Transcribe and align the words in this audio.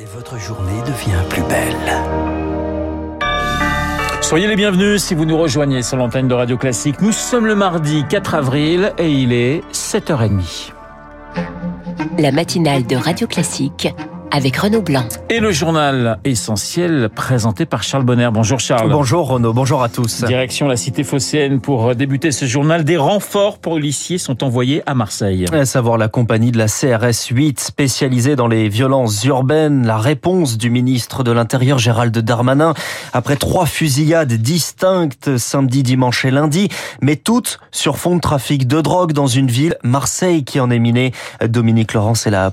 Et 0.00 0.04
votre 0.04 0.38
journée 0.38 0.80
devient 0.82 1.28
plus 1.28 1.42
belle. 1.42 1.74
Soyez 4.20 4.46
les 4.46 4.54
bienvenus 4.54 5.02
si 5.02 5.16
vous 5.16 5.24
nous 5.24 5.36
rejoignez 5.36 5.82
sur 5.82 5.96
l'antenne 5.96 6.28
de 6.28 6.34
Radio 6.34 6.56
Classique. 6.56 7.00
Nous 7.00 7.10
sommes 7.10 7.46
le 7.46 7.56
mardi 7.56 8.04
4 8.08 8.36
avril 8.36 8.92
et 8.96 9.10
il 9.10 9.32
est 9.32 9.60
7h30. 9.72 10.70
La 12.16 12.30
matinale 12.30 12.86
de 12.86 12.94
Radio 12.94 13.26
Classique 13.26 13.88
avec 14.30 14.56
Renaud 14.56 14.82
Blanc. 14.82 15.04
Et 15.30 15.40
le 15.40 15.50
journal 15.50 16.18
essentiel 16.24 17.08
présenté 17.14 17.66
par 17.66 17.82
Charles 17.82 18.04
Bonner. 18.04 18.30
Bonjour 18.32 18.60
Charles. 18.60 18.90
Bonjour 18.90 19.28
Renaud, 19.28 19.52
bonjour 19.52 19.82
à 19.82 19.88
tous. 19.88 20.24
Direction 20.24 20.68
la 20.68 20.76
cité 20.76 21.04
phocéenne 21.04 21.60
pour 21.60 21.94
débuter 21.94 22.32
ce 22.32 22.44
journal. 22.44 22.84
Des 22.84 22.96
renforts 22.96 23.58
policiers 23.58 24.18
sont 24.18 24.44
envoyés 24.44 24.82
à 24.86 24.94
Marseille. 24.94 25.46
À 25.52 25.64
savoir 25.64 25.98
la 25.98 26.08
compagnie 26.08 26.52
de 26.52 26.58
la 26.58 26.66
CRS 26.66 27.28
8 27.30 27.60
spécialisée 27.60 28.36
dans 28.36 28.48
les 28.48 28.68
violences 28.68 29.24
urbaines. 29.24 29.86
La 29.86 29.98
réponse 29.98 30.58
du 30.58 30.70
ministre 30.70 31.24
de 31.24 31.32
l'Intérieur 31.32 31.78
Gérald 31.78 32.16
Darmanin 32.16 32.74
après 33.12 33.36
trois 33.36 33.66
fusillades 33.66 34.32
distinctes 34.32 35.36
samedi, 35.38 35.82
dimanche 35.82 36.24
et 36.24 36.30
lundi, 36.30 36.68
mais 37.00 37.16
toutes 37.16 37.60
sur 37.70 37.98
fond 37.98 38.16
de 38.16 38.20
trafic 38.20 38.66
de 38.66 38.80
drogue 38.80 39.12
dans 39.12 39.26
une 39.26 39.48
ville, 39.48 39.76
Marseille, 39.82 40.44
qui 40.44 40.60
en 40.60 40.70
est 40.70 40.78
minée. 40.78 41.12
Dominique 41.46 41.94
Laurence 41.94 42.26
est 42.26 42.30
la, 42.30 42.52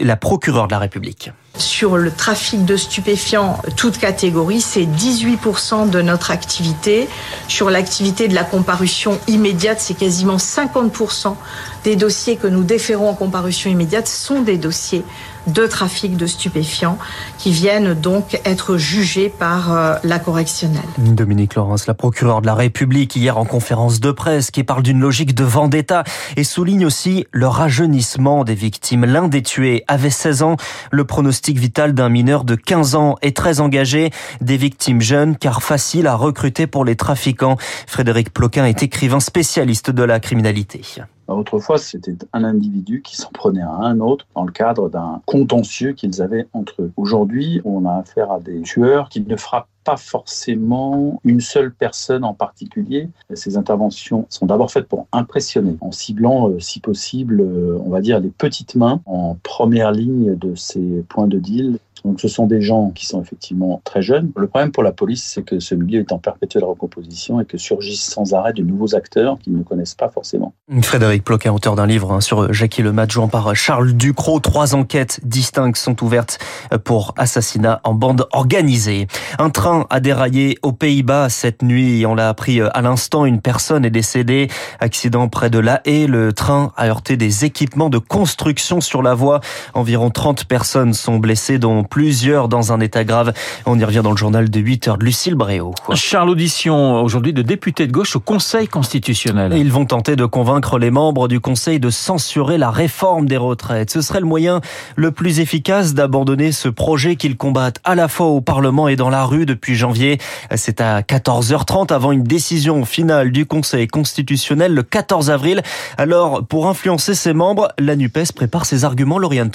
la 0.00 0.16
procureure 0.16 0.66
de 0.66 0.72
la 0.72 0.78
République. 0.78 1.13
Sur 1.56 1.96
le 1.96 2.10
trafic 2.10 2.64
de 2.64 2.76
stupéfiants, 2.76 3.62
toute 3.76 3.98
catégorie, 3.98 4.60
c'est 4.60 4.84
18% 4.86 5.88
de 5.88 6.02
notre 6.02 6.32
activité. 6.32 7.08
Sur 7.46 7.70
l'activité 7.70 8.26
de 8.26 8.34
la 8.34 8.42
comparution 8.42 9.20
immédiate, 9.28 9.78
c'est 9.80 9.94
quasiment 9.94 10.36
50% 10.36 11.36
des 11.84 11.94
dossiers 11.96 12.36
que 12.36 12.48
nous 12.48 12.64
déférons 12.64 13.08
en 13.08 13.14
comparution 13.14 13.70
immédiate 13.70 14.08
sont 14.08 14.42
des 14.42 14.56
dossiers 14.56 15.04
de 15.46 15.66
trafic 15.66 16.16
de 16.16 16.26
stupéfiants 16.26 16.98
qui 17.38 17.52
viennent 17.52 17.94
donc 17.94 18.40
être 18.44 18.76
jugés 18.76 19.28
par 19.28 19.72
euh, 19.72 19.96
la 20.04 20.18
correctionnelle. 20.18 20.82
Dominique 20.98 21.54
Laurence, 21.54 21.86
la 21.86 21.94
procureure 21.94 22.40
de 22.40 22.46
la 22.46 22.54
République, 22.54 23.16
hier 23.16 23.38
en 23.38 23.44
conférence 23.44 24.00
de 24.00 24.10
presse, 24.10 24.50
qui 24.50 24.64
parle 24.64 24.82
d'une 24.82 25.00
logique 25.00 25.34
de 25.34 25.44
vendetta 25.44 26.04
et 26.36 26.44
souligne 26.44 26.86
aussi 26.86 27.26
le 27.32 27.46
rajeunissement 27.46 28.44
des 28.44 28.54
victimes. 28.54 29.04
L'un 29.04 29.28
des 29.28 29.42
tués 29.42 29.84
avait 29.88 30.10
16 30.10 30.42
ans, 30.42 30.56
le 30.90 31.04
pronostic 31.04 31.58
vital 31.58 31.94
d'un 31.94 32.08
mineur 32.08 32.44
de 32.44 32.54
15 32.54 32.94
ans 32.94 33.16
est 33.22 33.36
très 33.36 33.60
engagé, 33.60 34.10
des 34.40 34.56
victimes 34.56 35.00
jeunes 35.00 35.36
car 35.36 35.62
faciles 35.62 36.06
à 36.06 36.14
recruter 36.14 36.66
pour 36.66 36.84
les 36.84 36.96
trafiquants. 36.96 37.56
Frédéric 37.86 38.32
Ploquin 38.32 38.64
est 38.64 38.82
écrivain 38.82 39.20
spécialiste 39.20 39.90
de 39.90 40.02
la 40.02 40.20
criminalité. 40.20 40.82
Autrefois, 41.28 41.78
c'était 41.78 42.16
un 42.32 42.44
individu 42.44 43.02
qui 43.02 43.16
s'en 43.16 43.30
prenait 43.30 43.62
à 43.62 43.70
un 43.70 44.00
autre 44.00 44.26
dans 44.34 44.44
le 44.44 44.52
cadre 44.52 44.88
d'un 44.88 45.22
contentieux 45.26 45.92
qu'ils 45.92 46.22
avaient 46.22 46.46
entre 46.52 46.82
eux. 46.82 46.92
Aujourd'hui, 46.96 47.60
on 47.64 47.86
a 47.86 47.94
affaire 47.94 48.30
à 48.30 48.40
des 48.40 48.60
tueurs 48.62 49.08
qui 49.08 49.20
ne 49.20 49.36
frappent 49.36 49.68
pas 49.84 49.96
forcément 49.96 51.20
une 51.24 51.40
seule 51.40 51.72
personne 51.72 52.24
en 52.24 52.34
particulier. 52.34 53.08
Ces 53.34 53.56
interventions 53.56 54.26
sont 54.30 54.46
d'abord 54.46 54.72
faites 54.72 54.88
pour 54.88 55.06
impressionner, 55.12 55.76
en 55.80 55.92
ciblant, 55.92 56.48
euh, 56.48 56.58
si 56.58 56.80
possible, 56.80 57.40
euh, 57.40 57.78
on 57.84 57.90
va 57.90 58.00
dire 58.00 58.18
les 58.18 58.30
petites 58.30 58.74
mains 58.74 59.00
en 59.04 59.36
première 59.42 59.92
ligne 59.92 60.36
de 60.36 60.54
ces 60.54 61.04
points 61.08 61.26
de 61.26 61.38
deal. 61.38 61.78
Donc 62.04 62.20
ce 62.20 62.28
sont 62.28 62.46
des 62.46 62.60
gens 62.60 62.90
qui 62.90 63.06
sont 63.06 63.22
effectivement 63.22 63.80
très 63.84 64.02
jeunes. 64.02 64.30
Le 64.36 64.46
problème 64.46 64.72
pour 64.72 64.82
la 64.82 64.92
police, 64.92 65.24
c'est 65.24 65.42
que 65.42 65.58
ce 65.58 65.74
milieu 65.74 66.00
est 66.00 66.12
en 66.12 66.18
perpétuelle 66.18 66.64
recomposition 66.64 67.40
et 67.40 67.46
que 67.46 67.56
surgissent 67.56 68.04
sans 68.04 68.34
arrêt 68.34 68.52
de 68.52 68.62
nouveaux 68.62 68.94
acteurs 68.94 69.38
qu'ils 69.38 69.56
ne 69.56 69.62
connaissent 69.62 69.94
pas 69.94 70.10
forcément. 70.10 70.52
Frédéric 70.82 71.24
Ploquin, 71.24 71.52
auteur 71.52 71.76
d'un 71.76 71.86
livre 71.86 72.12
hein, 72.12 72.20
sur 72.20 72.52
Jackie 72.52 72.82
le 72.82 72.94
jouant 73.08 73.28
par 73.28 73.56
Charles 73.56 73.92
Ducrot. 73.92 74.40
Trois 74.40 74.74
enquêtes 74.74 75.20
distinctes 75.24 75.76
sont 75.76 76.02
ouvertes 76.04 76.38
pour 76.84 77.14
assassinat 77.16 77.80
en 77.84 77.94
bande 77.94 78.26
organisée. 78.32 79.06
Un 79.38 79.50
train 79.50 79.86
a 79.88 80.00
déraillé 80.00 80.58
aux 80.62 80.72
Pays-Bas 80.72 81.28
cette 81.30 81.62
nuit. 81.62 82.04
On 82.04 82.14
l'a 82.14 82.28
appris 82.28 82.60
à 82.60 82.82
l'instant. 82.82 83.24
Une 83.24 83.40
personne 83.40 83.84
est 83.84 83.90
décédée. 83.90 84.48
Accident 84.80 85.28
près 85.28 85.48
de 85.48 85.58
La 85.58 85.80
Haye. 85.86 86.06
Le 86.06 86.32
train 86.32 86.72
a 86.76 86.86
heurté 86.86 87.16
des 87.16 87.44
équipements 87.46 87.88
de 87.88 87.98
construction 87.98 88.80
sur 88.80 89.02
la 89.02 89.14
voie. 89.14 89.40
Environ 89.72 90.10
30 90.10 90.44
personnes 90.44 90.92
sont 90.92 91.18
blessées, 91.18 91.58
dont 91.58 91.84
plusieurs 91.94 92.48
dans 92.48 92.72
un 92.72 92.80
état 92.80 93.04
grave. 93.04 93.32
On 93.66 93.78
y 93.78 93.84
revient 93.84 94.00
dans 94.02 94.10
le 94.10 94.16
journal 94.16 94.50
de 94.50 94.58
8 94.58 94.88
heures 94.88 94.98
de 94.98 95.04
Lucille 95.04 95.36
Bréau. 95.36 95.76
Charles, 95.94 96.28
audition 96.28 97.00
aujourd'hui 97.00 97.32
de 97.32 97.40
députés 97.40 97.86
de 97.86 97.92
gauche 97.92 98.16
au 98.16 98.20
Conseil 98.20 98.66
constitutionnel. 98.66 99.52
Ils 99.56 99.70
vont 99.70 99.86
tenter 99.86 100.16
de 100.16 100.24
convaincre 100.24 100.80
les 100.80 100.90
membres 100.90 101.28
du 101.28 101.38
Conseil 101.38 101.78
de 101.78 101.90
censurer 101.90 102.58
la 102.58 102.72
réforme 102.72 103.26
des 103.26 103.36
retraites. 103.36 103.92
Ce 103.92 104.00
serait 104.00 104.18
le 104.18 104.26
moyen 104.26 104.60
le 104.96 105.12
plus 105.12 105.38
efficace 105.38 105.94
d'abandonner 105.94 106.50
ce 106.50 106.68
projet 106.68 107.14
qu'ils 107.14 107.36
combattent 107.36 107.78
à 107.84 107.94
la 107.94 108.08
fois 108.08 108.26
au 108.26 108.40
Parlement 108.40 108.88
et 108.88 108.96
dans 108.96 109.10
la 109.10 109.24
rue 109.24 109.46
depuis 109.46 109.76
janvier. 109.76 110.18
C'est 110.56 110.80
à 110.80 111.00
14h30 111.02 111.92
avant 111.92 112.10
une 112.10 112.24
décision 112.24 112.84
finale 112.84 113.30
du 113.30 113.46
Conseil 113.46 113.86
constitutionnel 113.86 114.74
le 114.74 114.82
14 114.82 115.30
avril. 115.30 115.62
Alors, 115.96 116.44
pour 116.44 116.66
influencer 116.66 117.14
ses 117.14 117.34
membres, 117.34 117.68
la 117.78 117.94
NUPES 117.94 118.32
prépare 118.34 118.66
ses 118.66 118.84
arguments, 118.84 119.20
Lauriane 119.20 119.52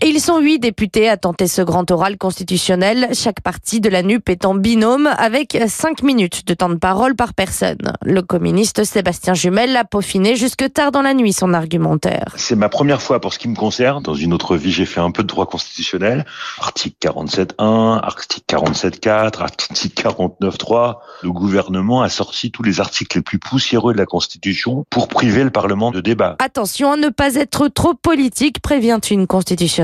Tout-le-Monde. 0.00 0.14
Ils 0.14 0.20
sont 0.20 0.38
huit 0.40 0.58
députés 0.58 1.08
à 1.08 1.16
tenter 1.16 1.46
ce 1.46 1.62
grand 1.62 1.90
oral 1.90 2.18
constitutionnel, 2.18 3.08
chaque 3.12 3.40
partie 3.40 3.80
de 3.80 3.88
la 3.88 4.02
NUP 4.02 4.28
est 4.28 4.44
en 4.44 4.54
binôme 4.54 5.08
avec 5.18 5.56
5 5.66 6.02
minutes 6.02 6.46
de 6.46 6.54
temps 6.54 6.68
de 6.68 6.76
parole 6.76 7.14
par 7.14 7.34
personne. 7.34 7.92
Le 8.02 8.22
communiste 8.22 8.84
Sébastien 8.84 9.34
Jumel 9.34 9.76
a 9.76 9.84
peaufiné 9.84 10.36
jusque 10.36 10.72
tard 10.72 10.92
dans 10.92 11.02
la 11.02 11.14
nuit 11.14 11.32
son 11.32 11.54
argumentaire. 11.54 12.34
C'est 12.36 12.56
ma 12.56 12.68
première 12.68 13.02
fois 13.02 13.20
pour 13.20 13.32
ce 13.32 13.38
qui 13.38 13.48
me 13.48 13.54
concerne. 13.54 14.02
Dans 14.02 14.14
une 14.14 14.32
autre 14.32 14.56
vie, 14.56 14.72
j'ai 14.72 14.86
fait 14.86 15.00
un 15.00 15.10
peu 15.10 15.22
de 15.22 15.28
droit 15.28 15.46
constitutionnel. 15.46 16.24
Article 16.58 16.96
47.1, 17.00 18.00
article 18.02 18.44
47.4, 18.48 19.40
article 19.40 19.74
49.3. 19.74 20.96
Le 21.22 21.32
gouvernement 21.32 22.02
a 22.02 22.08
sorti 22.08 22.50
tous 22.50 22.62
les 22.62 22.80
articles 22.80 23.18
les 23.18 23.22
plus 23.22 23.38
poussiéreux 23.38 23.92
de 23.92 23.98
la 23.98 24.06
Constitution 24.06 24.84
pour 24.90 25.08
priver 25.08 25.44
le 25.44 25.50
Parlement 25.50 25.90
de 25.90 26.00
débat. 26.00 26.36
Attention 26.38 26.92
à 26.92 26.96
ne 26.96 27.08
pas 27.08 27.34
être 27.34 27.68
trop 27.68 27.94
politique, 27.94 28.60
prévient 28.60 28.98
une 29.10 29.26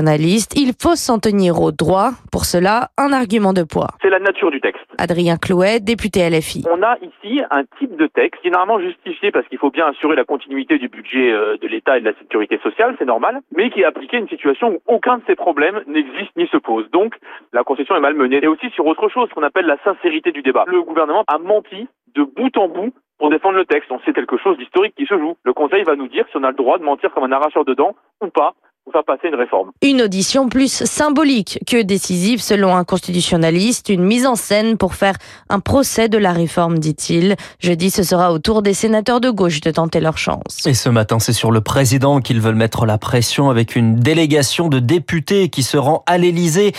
constitutionnaliste. 0.05 0.53
Il 0.55 0.73
faut 0.79 0.95
s'en 0.95 1.19
tenir 1.19 1.61
au 1.61 1.71
droit. 1.71 2.11
Pour 2.31 2.45
cela, 2.45 2.89
un 2.97 3.11
argument 3.11 3.53
de 3.53 3.63
poids. 3.63 3.89
C'est 4.01 4.09
la 4.09 4.19
nature 4.19 4.51
du 4.51 4.61
texte. 4.61 4.85
Adrien 4.97 5.37
Clouet, 5.37 5.79
député 5.79 6.29
LFI. 6.29 6.63
On 6.71 6.81
a 6.83 6.97
ici 7.01 7.41
un 7.51 7.63
type 7.79 7.95
de 7.97 8.07
texte 8.07 8.41
généralement 8.43 8.79
justifié 8.79 9.31
parce 9.31 9.47
qu'il 9.47 9.57
faut 9.57 9.71
bien 9.71 9.87
assurer 9.87 10.15
la 10.15 10.23
continuité 10.23 10.77
du 10.77 10.87
budget 10.87 11.31
euh, 11.31 11.57
de 11.61 11.67
l'État 11.67 11.97
et 11.97 12.01
de 12.01 12.05
la 12.05 12.17
sécurité 12.17 12.59
sociale, 12.63 12.95
c'est 12.97 13.05
normal, 13.05 13.41
mais 13.55 13.69
qui 13.69 13.81
est 13.81 13.85
appliqué 13.85 14.17
à 14.17 14.19
une 14.19 14.29
situation 14.29 14.73
où 14.73 14.79
aucun 14.87 15.17
de 15.17 15.23
ces 15.27 15.35
problèmes 15.35 15.81
n'existe 15.87 16.35
ni 16.37 16.47
se 16.47 16.57
pose. 16.57 16.89
Donc, 16.91 17.15
la 17.53 17.63
Constitution 17.63 17.95
est 17.95 18.01
malmenée. 18.01 18.39
Et 18.41 18.47
aussi 18.47 18.69
sur 18.71 18.85
autre 18.85 19.09
chose, 19.09 19.29
ce 19.29 19.33
qu'on 19.33 19.43
appelle 19.43 19.65
la 19.65 19.77
sincérité 19.83 20.31
du 20.31 20.41
débat. 20.41 20.65
Le 20.67 20.81
gouvernement 20.81 21.23
a 21.27 21.37
menti 21.37 21.87
de 22.15 22.23
bout 22.23 22.55
en 22.57 22.67
bout 22.67 22.93
pour 23.17 23.29
défendre 23.29 23.57
le 23.57 23.65
texte. 23.65 23.91
On 23.91 23.99
sait 23.99 24.13
quelque 24.13 24.37
chose 24.37 24.57
d'historique 24.57 24.95
qui 24.95 25.05
se 25.05 25.17
joue. 25.17 25.35
Le 25.43 25.53
Conseil 25.53 25.83
va 25.83 25.95
nous 25.95 26.07
dire 26.07 26.25
si 26.29 26.37
on 26.37 26.43
a 26.43 26.49
le 26.49 26.55
droit 26.55 26.77
de 26.77 26.83
mentir 26.83 27.11
comme 27.13 27.23
un 27.23 27.31
arracheur 27.31 27.65
de 27.65 27.73
dents 27.73 27.95
ou 28.21 28.27
pas 28.27 28.53
pour 28.85 28.93
faire 28.93 29.03
passer 29.03 29.27
une 29.27 29.35
réforme. 29.35 29.71
Une 29.81 30.03
audition 30.03 30.47
plus 30.47 30.83
symbolique 30.85 31.59
que 31.65 31.81
décisive 31.81 32.39
selon 32.39 32.75
un 32.75 32.83
constitutionnaliste, 32.83 33.89
une 33.89 34.03
mise 34.03 34.27
en 34.27 34.35
scène 34.35 34.77
pour 34.77 34.93
faire 34.93 35.15
un 35.49 35.59
procès 35.59 36.07
de 36.07 36.19
la 36.19 36.31
réforme, 36.31 36.77
dit-il. 36.77 37.35
Jeudi, 37.59 37.89
ce 37.89 38.03
sera 38.03 38.31
au 38.31 38.37
tour 38.37 38.61
des 38.61 38.75
sénateurs 38.75 39.19
de 39.19 39.31
gauche 39.31 39.59
de 39.61 39.71
tenter 39.71 39.99
leur 39.99 40.19
chance. 40.19 40.67
Et 40.67 40.75
ce 40.75 40.89
matin, 40.89 41.17
c'est 41.17 41.33
sur 41.33 41.49
le 41.49 41.61
président 41.61 42.19
qu'ils 42.21 42.39
veulent 42.39 42.53
mettre 42.53 42.85
la 42.85 42.99
pression 42.99 43.49
avec 43.49 43.75
une 43.75 43.95
délégation 43.95 44.69
de 44.69 44.77
députés 44.77 45.49
qui 45.49 45.63
se 45.63 45.77
rend 45.77 46.03
à 46.05 46.19
l'Élysée 46.19 46.73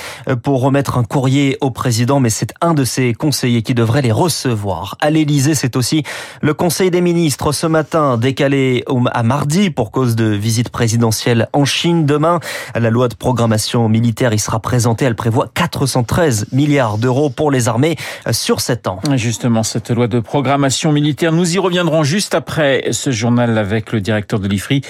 pour 0.44 0.60
remettre 0.60 0.98
un 0.98 1.04
courrier 1.04 1.58
au 1.60 1.72
président, 1.72 2.20
mais 2.20 2.30
c'est 2.30 2.52
un 2.60 2.74
de 2.74 2.84
ses 2.84 3.14
conseillers 3.14 3.62
qui 3.62 3.74
devrait 3.74 4.02
les 4.02 4.12
recevoir. 4.12 4.96
À 5.00 5.10
l'Élysée, 5.10 5.56
c'est 5.56 5.74
aussi 5.74 6.04
le 6.40 6.54
Conseil 6.54 6.92
des 6.92 7.00
ministres 7.00 7.50
ce 7.50 7.66
matin 7.66 8.16
décalé 8.16 8.84
à 9.12 9.22
mardi 9.24 9.70
pour 9.70 9.90
cause 9.90 10.14
de 10.14 10.26
visite 10.26 10.68
présidentielle 10.68 11.48
en 11.52 11.64
Chine. 11.64 11.95
Demain, 12.04 12.40
la 12.74 12.90
loi 12.90 13.08
de 13.08 13.14
programmation 13.14 13.88
militaire 13.88 14.32
y 14.32 14.38
sera 14.38 14.60
présentée. 14.60 15.04
Elle 15.04 15.16
prévoit 15.16 15.48
413 15.54 16.48
milliards 16.52 16.98
d'euros 16.98 17.30
pour 17.30 17.50
les 17.50 17.68
armées 17.68 17.96
sur 18.30 18.60
7 18.60 18.86
ans. 18.88 19.00
Justement, 19.14 19.62
cette 19.62 19.90
loi 19.90 20.08
de 20.08 20.20
programmation 20.20 20.92
militaire, 20.92 21.32
nous 21.32 21.54
y 21.54 21.58
reviendrons 21.58 22.04
juste 22.04 22.34
après 22.34 22.88
ce 22.90 23.10
journal 23.10 23.56
avec 23.58 23.92
le 23.92 24.00
directeur 24.00 24.40
de 24.40 24.48
l'IFRI, 24.48 24.82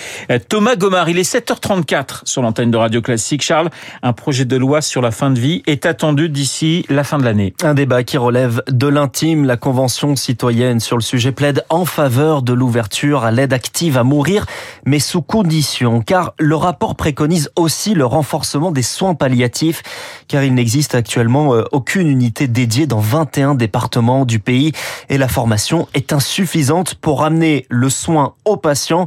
Thomas 0.49 0.77
Gomard. 0.77 1.09
Il 1.09 1.19
est 1.19 1.31
7h34 1.31 2.23
sur 2.25 2.43
l'antenne 2.43 2.71
de 2.71 2.77
Radio 2.77 3.01
Classique. 3.03 3.43
Charles, 3.43 3.71
un 4.03 4.13
projet 4.13 4.45
de 4.45 4.57
loi 4.57 4.81
sur 4.81 5.03
la 5.03 5.11
fin 5.11 5.31
de 5.31 5.39
vie 5.39 5.63
est 5.67 5.87
attendu 5.87 6.29
d'ici 6.29 6.85
la 6.89 7.05
fin 7.05 7.19
de 7.19 7.25
l'année. 7.25 7.55
Un 7.63 7.75
débat 7.75 8.03
qui 8.03 8.19
relève 8.19 8.63
de 8.69 8.87
l'intime. 8.87 9.45
La 9.45 9.57
Convention 9.57 10.17
citoyenne 10.17 10.81
sur 10.81 10.97
le 10.97 11.03
sujet 11.03 11.33
plaide 11.33 11.65
en 11.69 11.85
faveur 11.85 12.43
de 12.43 12.53
l'ouverture 12.53 13.25
à 13.25 13.31
l'aide 13.31 13.53
active 13.53 13.99
à 13.99 14.03
mourir, 14.03 14.47
mais 14.85 14.99
sous 14.99 15.23
condition, 15.23 16.01
car 16.01 16.35
le 16.39 16.57
rapport 16.57 16.96
préconise 16.97 17.51
aussi 17.55 17.95
le 17.95 18.05
renforcement 18.05 18.73
des 18.73 18.83
soins 18.83 19.15
palliatifs, 19.15 19.83
car 20.29 20.43
il 20.43 20.55
n'existe 20.55 20.95
actuellement 20.95 21.55
euh, 21.55 21.65
aucune 21.73 22.09
unité 22.09 22.49
dédiée 22.49 22.87
dans 22.87 22.99
21 22.99 23.55
départements 23.55 24.25
du 24.25 24.39
pays 24.39 24.73
et 25.09 25.19
la 25.19 25.29
formation 25.29 25.87
est 25.95 26.13
insuffisante 26.13 26.95
pour 26.95 27.23
amener 27.25 27.67
le 27.69 27.91
soin 27.91 28.35
aux 28.45 28.57
patients 28.57 29.07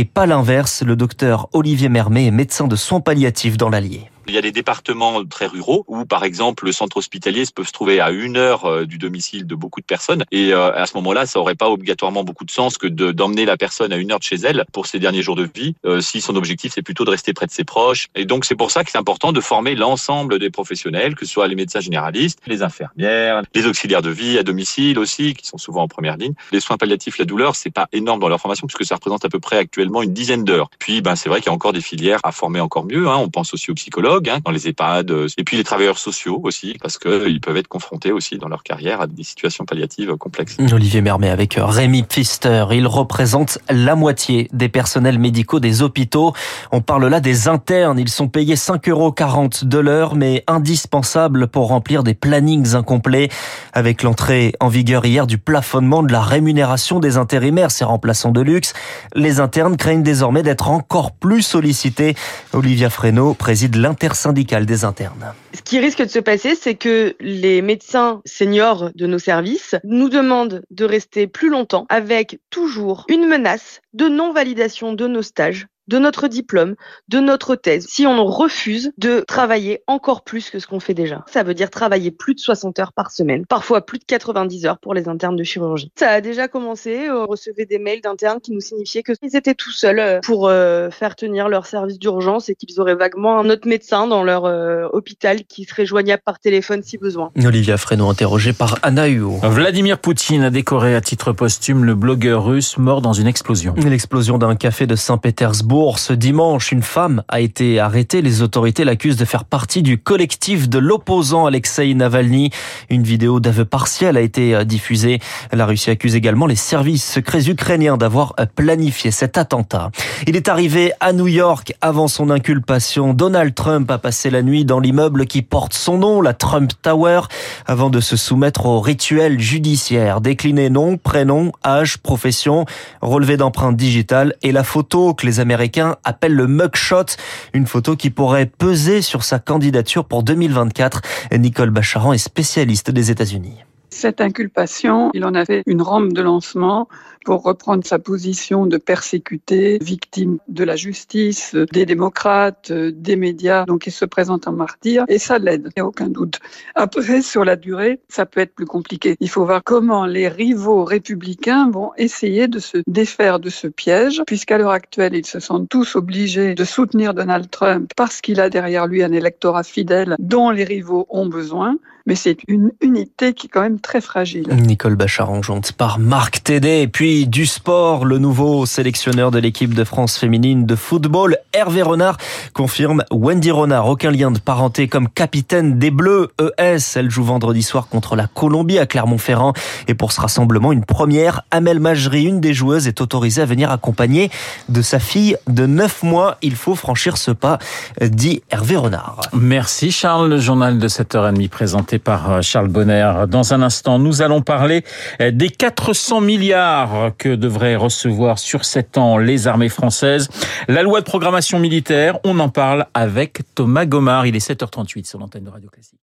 et 0.00 0.06
pas 0.06 0.24
l'inverse. 0.24 0.82
Le 0.82 0.96
docteur 0.96 1.50
Olivier 1.52 1.90
Mermet 1.90 2.24
est 2.24 2.30
médecin 2.30 2.66
de 2.66 2.74
soins 2.74 3.00
palliatifs 3.00 3.58
dans 3.58 3.68
l'Allier. 3.68 4.10
Il 4.30 4.34
y 4.34 4.38
a 4.38 4.42
des 4.42 4.52
départements 4.52 5.24
très 5.24 5.46
ruraux 5.46 5.84
où, 5.88 6.04
par 6.04 6.22
exemple, 6.22 6.64
le 6.64 6.70
centre 6.70 6.98
hospitalier 6.98 7.42
peut 7.52 7.64
se 7.64 7.72
trouver 7.72 7.98
à 8.00 8.12
une 8.12 8.36
heure 8.36 8.64
euh, 8.64 8.86
du 8.86 8.96
domicile 8.96 9.44
de 9.44 9.56
beaucoup 9.56 9.80
de 9.80 9.84
personnes. 9.84 10.24
Et 10.30 10.52
euh, 10.52 10.72
à 10.72 10.86
ce 10.86 10.96
moment-là, 10.98 11.26
ça 11.26 11.40
n'aurait 11.40 11.56
pas 11.56 11.68
obligatoirement 11.68 12.22
beaucoup 12.22 12.44
de 12.44 12.50
sens 12.52 12.78
que 12.78 12.86
d'emmener 12.86 13.44
la 13.44 13.56
personne 13.56 13.92
à 13.92 13.96
une 13.96 14.12
heure 14.12 14.20
de 14.20 14.24
chez 14.24 14.36
elle 14.36 14.66
pour 14.72 14.86
ses 14.86 15.00
derniers 15.00 15.22
jours 15.22 15.34
de 15.34 15.50
vie, 15.52 15.74
euh, 15.84 16.00
si 16.00 16.20
son 16.20 16.36
objectif 16.36 16.70
c'est 16.72 16.82
plutôt 16.82 17.04
de 17.04 17.10
rester 17.10 17.32
près 17.32 17.46
de 17.46 17.50
ses 17.50 17.64
proches. 17.64 18.06
Et 18.14 18.24
donc 18.24 18.44
c'est 18.44 18.54
pour 18.54 18.70
ça 18.70 18.84
que 18.84 18.92
c'est 18.92 18.98
important 18.98 19.32
de 19.32 19.40
former 19.40 19.74
l'ensemble 19.74 20.38
des 20.38 20.50
professionnels, 20.50 21.16
que 21.16 21.26
ce 21.26 21.32
soit 21.32 21.48
les 21.48 21.56
médecins 21.56 21.80
généralistes, 21.80 22.38
les 22.46 22.62
infirmières, 22.62 23.42
les 23.52 23.66
auxiliaires 23.66 24.02
de 24.02 24.10
vie 24.10 24.38
à 24.38 24.44
domicile 24.44 25.00
aussi, 25.00 25.34
qui 25.34 25.44
sont 25.44 25.58
souvent 25.58 25.82
en 25.82 25.88
première 25.88 26.16
ligne. 26.16 26.34
Les 26.52 26.60
soins 26.60 26.76
palliatifs, 26.76 27.18
la 27.18 27.24
douleur, 27.24 27.56
c'est 27.56 27.70
pas 27.70 27.88
énorme 27.90 28.20
dans 28.20 28.28
leur 28.28 28.40
formation 28.40 28.68
puisque 28.68 28.84
ça 28.84 28.94
représente 28.94 29.24
à 29.24 29.28
peu 29.28 29.40
près 29.40 29.56
actuellement 29.56 29.89
une 30.02 30.12
dizaine 30.12 30.44
d'heures. 30.44 30.70
Puis 30.78 31.02
ben 31.02 31.16
c'est 31.16 31.28
vrai 31.28 31.40
qu'il 31.40 31.46
y 31.46 31.50
a 31.50 31.54
encore 31.54 31.72
des 31.72 31.80
filières 31.80 32.20
à 32.22 32.32
former 32.32 32.60
encore 32.60 32.84
mieux. 32.84 33.08
Hein. 33.08 33.16
On 33.18 33.28
pense 33.28 33.54
aussi 33.54 33.70
aux 33.70 33.74
psychologues 33.74 34.30
Hein, 34.30 34.40
dans 34.44 34.50
les 34.50 34.68
EHPAD, 34.68 35.10
euh, 35.10 35.28
et 35.36 35.44
puis 35.44 35.56
les 35.56 35.64
travailleurs 35.64 35.98
sociaux 35.98 36.40
aussi, 36.42 36.76
parce 36.80 36.98
qu'ils 36.98 37.10
euh, 37.10 37.38
peuvent 37.40 37.56
être 37.56 37.68
confrontés 37.68 38.12
aussi 38.12 38.38
dans 38.38 38.48
leur 38.48 38.62
carrière 38.62 39.00
à 39.00 39.06
des 39.06 39.22
situations 39.22 39.64
palliatives 39.64 40.16
complexes. 40.16 40.56
Olivier 40.72 41.00
Mermet 41.00 41.30
avec 41.30 41.54
Rémi 41.58 42.02
Pfister. 42.02 42.66
Il 42.72 42.86
représente 42.86 43.58
la 43.68 43.94
moitié 43.94 44.48
des 44.52 44.68
personnels 44.68 45.18
médicaux 45.18 45.60
des 45.60 45.82
hôpitaux. 45.82 46.32
On 46.72 46.80
parle 46.80 47.06
là 47.06 47.20
des 47.20 47.48
internes. 47.48 47.98
Ils 47.98 48.08
sont 48.08 48.28
payés 48.28 48.54
5,40 48.54 48.90
euros 48.90 49.14
de 49.62 49.78
l'heure, 49.78 50.14
mais 50.14 50.44
indispensables 50.46 51.48
pour 51.48 51.68
remplir 51.68 52.02
des 52.02 52.14
plannings 52.14 52.74
incomplets. 52.74 53.28
Avec 53.72 54.02
l'entrée 54.02 54.52
en 54.60 54.68
vigueur 54.68 55.04
hier 55.04 55.26
du 55.26 55.38
plafonnement 55.38 56.02
de 56.02 56.12
la 56.12 56.20
rémunération 56.20 57.00
des 57.00 57.16
intérimaires, 57.16 57.70
ces 57.70 57.84
remplaçants 57.84 58.32
de 58.32 58.40
luxe, 58.40 58.74
les 59.14 59.40
internes 59.40 59.69
craignent 59.76 60.02
désormais 60.02 60.42
d'être 60.42 60.70
encore 60.70 61.12
plus 61.12 61.42
sollicités. 61.42 62.14
Olivia 62.52 62.90
Fresneau 62.90 63.34
préside 63.34 63.76
l'intersyndicale 63.76 64.66
des 64.66 64.84
internes. 64.84 65.32
Ce 65.54 65.62
qui 65.62 65.78
risque 65.78 66.02
de 66.02 66.10
se 66.10 66.18
passer, 66.18 66.54
c'est 66.54 66.74
que 66.74 67.16
les 67.20 67.62
médecins 67.62 68.20
seniors 68.24 68.90
de 68.94 69.06
nos 69.06 69.18
services 69.18 69.74
nous 69.84 70.08
demandent 70.08 70.62
de 70.70 70.84
rester 70.84 71.26
plus 71.26 71.50
longtemps 71.50 71.86
avec 71.88 72.40
toujours 72.50 73.04
une 73.08 73.26
menace 73.26 73.80
de 73.92 74.08
non-validation 74.08 74.92
de 74.92 75.06
nos 75.06 75.22
stages 75.22 75.66
de 75.90 75.98
notre 75.98 76.28
diplôme, 76.28 76.76
de 77.08 77.18
notre 77.18 77.56
thèse, 77.56 77.84
si 77.88 78.06
on 78.06 78.24
refuse 78.24 78.92
de 78.96 79.24
travailler 79.26 79.82
encore 79.88 80.22
plus 80.22 80.48
que 80.48 80.60
ce 80.60 80.68
qu'on 80.68 80.78
fait 80.78 80.94
déjà. 80.94 81.24
Ça 81.26 81.42
veut 81.42 81.52
dire 81.52 81.68
travailler 81.68 82.12
plus 82.12 82.36
de 82.36 82.40
60 82.40 82.78
heures 82.78 82.92
par 82.92 83.10
semaine, 83.10 83.44
parfois 83.44 83.84
plus 83.84 83.98
de 83.98 84.04
90 84.04 84.66
heures 84.66 84.78
pour 84.78 84.94
les 84.94 85.08
internes 85.08 85.34
de 85.34 85.42
chirurgie. 85.42 85.90
Ça 85.98 86.10
a 86.10 86.20
déjà 86.20 86.46
commencé, 86.46 87.10
on 87.10 87.26
recevait 87.26 87.66
des 87.66 87.80
mails 87.80 88.00
d'internes 88.00 88.40
qui 88.40 88.52
nous 88.52 88.60
signifiaient 88.60 89.02
qu'ils 89.02 89.36
étaient 89.36 89.54
tout 89.54 89.72
seuls 89.72 89.98
euh, 89.98 90.20
pour 90.22 90.48
euh, 90.48 90.90
faire 90.90 91.16
tenir 91.16 91.48
leur 91.48 91.66
service 91.66 91.98
d'urgence 91.98 92.48
et 92.48 92.54
qu'ils 92.54 92.80
auraient 92.80 92.94
vaguement 92.94 93.40
un 93.40 93.50
autre 93.50 93.66
médecin 93.66 94.06
dans 94.06 94.22
leur 94.22 94.44
euh, 94.44 94.86
hôpital 94.92 95.42
qui 95.44 95.64
serait 95.64 95.86
joignable 95.86 96.22
par 96.24 96.38
téléphone 96.38 96.82
si 96.84 96.98
besoin. 96.98 97.32
Olivia 97.44 97.76
Fresno, 97.76 98.08
interrogée 98.08 98.52
par 98.52 98.78
Anna 98.82 99.08
Huo. 99.08 99.40
Vladimir 99.42 99.98
Poutine 99.98 100.44
a 100.44 100.50
décoré 100.50 100.94
à 100.94 101.00
titre 101.00 101.32
posthume 101.32 101.84
le 101.84 101.96
blogueur 101.96 102.44
russe 102.44 102.78
mort 102.78 103.02
dans 103.02 103.12
une 103.12 103.26
explosion. 103.26 103.74
L'explosion 103.76 104.38
d'un 104.38 104.54
café 104.54 104.86
de 104.86 104.94
Saint-Pétersbourg 104.94 105.79
ce 105.88 106.12
dimanche, 106.12 106.72
une 106.72 106.82
femme 106.82 107.22
a 107.28 107.40
été 107.40 107.80
arrêtée. 107.80 108.20
Les 108.20 108.42
autorités 108.42 108.84
l'accusent 108.84 109.16
de 109.16 109.24
faire 109.24 109.44
partie 109.44 109.82
du 109.82 109.96
collectif 109.96 110.68
de 110.68 110.78
l'opposant 110.78 111.46
Alexei 111.46 111.94
Navalny. 111.94 112.50
Une 112.90 113.02
vidéo 113.02 113.40
d'aveu 113.40 113.64
partiel 113.64 114.18
a 114.18 114.20
été 114.20 114.54
euh, 114.54 114.64
diffusée. 114.64 115.20
La 115.52 115.64
Russie 115.64 115.90
accuse 115.90 116.16
également 116.16 116.46
les 116.46 116.56
services 116.56 117.10
secrets 117.10 117.48
ukrainiens 117.48 117.96
d'avoir 117.96 118.34
euh, 118.38 118.44
planifié 118.54 119.10
cet 119.10 119.38
attentat. 119.38 119.90
Il 120.26 120.36
est 120.36 120.48
arrivé 120.48 120.92
à 121.00 121.14
New 121.14 121.28
York 121.28 121.72
avant 121.80 122.08
son 122.08 122.28
inculpation. 122.28 123.14
Donald 123.14 123.54
Trump 123.54 123.90
a 123.90 123.96
passé 123.96 124.28
la 124.28 124.42
nuit 124.42 124.66
dans 124.66 124.80
l'immeuble 124.80 125.24
qui 125.24 125.40
porte 125.40 125.72
son 125.72 125.96
nom, 125.96 126.20
la 126.20 126.34
Trump 126.34 126.72
Tower, 126.82 127.22
avant 127.66 127.88
de 127.88 128.00
se 128.00 128.18
soumettre 128.18 128.66
au 128.66 128.80
rituel 128.80 129.40
judiciaire. 129.40 130.20
Décliner 130.20 130.68
nom, 130.68 130.98
prénom, 130.98 131.52
âge, 131.64 131.96
profession, 131.96 132.66
relevé 133.00 133.38
d'empreintes 133.38 133.76
digitales 133.76 134.34
et 134.42 134.52
la 134.52 134.62
photo 134.62 135.14
que 135.14 135.24
les 135.24 135.40
Américains 135.40 135.59
appelle 136.04 136.34
le 136.34 136.46
mugshot, 136.46 137.16
une 137.52 137.66
photo 137.66 137.96
qui 137.96 138.10
pourrait 138.10 138.46
peser 138.46 139.02
sur 139.02 139.24
sa 139.24 139.38
candidature 139.38 140.04
pour 140.04 140.22
2024. 140.22 141.02
Nicole 141.38 141.70
Bacharan 141.70 142.12
est 142.12 142.18
spécialiste 142.18 142.90
des 142.90 143.10
États-Unis. 143.10 143.64
Cette 143.90 144.20
inculpation, 144.20 145.10
il 145.14 145.24
en 145.24 145.34
a 145.34 145.44
fait 145.44 145.62
une 145.66 145.82
rampe 145.82 146.12
de 146.12 146.22
lancement 146.22 146.88
pour 147.24 147.42
reprendre 147.42 147.84
sa 147.84 147.98
position 147.98 148.66
de 148.66 148.78
persécuté, 148.78 149.78
victime 149.82 150.38
de 150.48 150.64
la 150.64 150.76
justice, 150.76 151.54
des 151.72 151.84
démocrates, 151.84 152.72
des 152.72 153.16
médias. 153.16 153.64
Donc 153.66 153.86
il 153.86 153.90
se 153.90 154.04
présente 154.04 154.48
en 154.48 154.52
martyr 154.52 155.04
et 155.08 155.18
ça 155.18 155.38
l'aide, 155.38 155.68
il 155.76 155.80
n'y 155.80 155.82
a 155.82 155.86
aucun 155.86 156.08
doute. 156.08 156.38
Après, 156.74 157.20
sur 157.20 157.44
la 157.44 157.56
durée, 157.56 158.00
ça 158.08 158.26
peut 158.26 158.40
être 158.40 158.54
plus 158.54 158.64
compliqué. 158.64 159.16
Il 159.20 159.28
faut 159.28 159.44
voir 159.44 159.62
comment 159.64 160.06
les 160.06 160.28
rivaux 160.28 160.84
républicains 160.84 161.70
vont 161.70 161.92
essayer 161.98 162.48
de 162.48 162.58
se 162.58 162.78
défaire 162.86 163.38
de 163.38 163.50
ce 163.50 163.66
piège, 163.66 164.22
puisqu'à 164.26 164.56
l'heure 164.56 164.70
actuelle, 164.70 165.14
ils 165.14 165.26
se 165.26 165.40
sentent 165.40 165.68
tous 165.68 165.96
obligés 165.96 166.54
de 166.54 166.64
soutenir 166.64 167.12
Donald 167.12 167.50
Trump 167.50 167.90
parce 167.96 168.20
qu'il 168.20 168.40
a 168.40 168.48
derrière 168.48 168.86
lui 168.86 169.02
un 169.02 169.12
électorat 169.12 169.64
fidèle 169.64 170.16
dont 170.18 170.50
les 170.50 170.64
rivaux 170.64 171.06
ont 171.10 171.26
besoin 171.26 171.76
mais 172.06 172.14
c'est 172.14 172.38
une 172.48 172.72
unité 172.80 173.34
qui 173.34 173.46
est 173.46 173.50
quand 173.50 173.60
même 173.60 173.79
très 173.80 174.00
fragile. 174.00 174.46
Nicole 174.50 174.94
Bachar 174.94 175.30
enjointe 175.30 175.72
par 175.72 175.98
Marc 175.98 176.42
Tédé. 176.42 176.82
Et 176.82 176.88
puis 176.88 177.26
du 177.26 177.46
sport, 177.46 178.04
le 178.04 178.18
nouveau 178.18 178.66
sélectionneur 178.66 179.30
de 179.30 179.38
l'équipe 179.38 179.74
de 179.74 179.84
France 179.84 180.18
féminine 180.18 180.66
de 180.66 180.74
football, 180.74 181.38
Hervé 181.52 181.82
Renard, 181.82 182.16
confirme 182.52 183.04
Wendy 183.10 183.50
Renard. 183.50 183.88
Aucun 183.88 184.10
lien 184.10 184.30
de 184.30 184.38
parenté 184.38 184.88
comme 184.88 185.08
capitaine 185.08 185.78
des 185.78 185.90
Bleus 185.90 186.28
ES. 186.40 186.96
Elle 186.96 187.10
joue 187.10 187.24
vendredi 187.24 187.62
soir 187.62 187.88
contre 187.88 188.16
la 188.16 188.26
Colombie 188.26 188.78
à 188.78 188.86
Clermont-Ferrand. 188.86 189.52
Et 189.88 189.94
pour 189.94 190.12
ce 190.12 190.20
rassemblement, 190.20 190.72
une 190.72 190.84
première, 190.84 191.42
Amel 191.50 191.80
Majri, 191.80 192.24
une 192.24 192.40
des 192.40 192.54
joueuses, 192.54 192.86
est 192.86 193.00
autorisée 193.00 193.42
à 193.42 193.46
venir 193.46 193.70
accompagner 193.70 194.30
de 194.68 194.82
sa 194.82 194.98
fille 194.98 195.36
de 195.48 195.66
9 195.66 196.02
mois. 196.02 196.36
Il 196.42 196.54
faut 196.54 196.74
franchir 196.74 197.16
ce 197.16 197.30
pas, 197.30 197.58
dit 198.00 198.42
Hervé 198.50 198.76
Renard. 198.76 199.20
Merci 199.32 199.90
Charles. 199.90 200.28
Le 200.28 200.38
journal 200.38 200.78
de 200.78 200.88
7h30 200.88 201.48
présenté 201.48 201.98
par 201.98 202.30
euh, 202.30 202.42
Charles 202.42 202.68
Bonner. 202.68 203.24
Dans 203.28 203.54
un 203.54 203.62
instant, 203.62 203.69
nous 203.98 204.22
allons 204.22 204.42
parler 204.42 204.84
euh, 205.20 205.30
des 205.30 205.48
400 205.48 206.20
milliards 206.20 207.12
que 207.18 207.34
devraient 207.34 207.76
recevoir 207.76 208.38
sur 208.38 208.64
7 208.64 208.98
ans 208.98 209.18
les 209.18 209.46
armées 209.46 209.68
françaises. 209.68 210.28
La 210.68 210.82
loi 210.82 211.00
de 211.00 211.04
programmation 211.04 211.58
militaire, 211.58 212.18
on 212.24 212.38
en 212.38 212.48
parle 212.48 212.86
avec 212.94 213.40
Thomas 213.54 213.86
Gomard. 213.86 214.26
Il 214.26 214.36
est 214.36 214.50
7h38 214.50 215.06
sur 215.06 215.18
l'antenne 215.18 215.44
de 215.44 215.50
Radio 215.50 215.68
Classique. 215.68 216.00